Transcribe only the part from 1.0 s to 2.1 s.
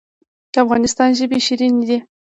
ژبې شیرینې دي